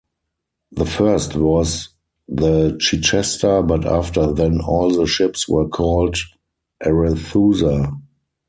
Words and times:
The 0.71 0.87
first 0.87 1.35
was 1.35 1.89
the 2.27 2.75
Chichester, 2.79 3.61
but 3.61 3.85
after 3.85 4.33
then 4.33 4.59
all 4.59 4.89
the 4.89 5.05
ships 5.05 5.47
were 5.47 5.69
called 5.69 6.17
Arethusa. 6.83 7.99